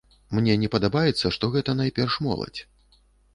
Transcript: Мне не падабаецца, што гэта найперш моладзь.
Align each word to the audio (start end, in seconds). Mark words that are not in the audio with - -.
Мне 0.37 0.53
не 0.61 0.69
падабаецца, 0.75 1.31
што 1.35 1.51
гэта 1.57 1.77
найперш 1.83 2.17
моладзь. 2.29 2.61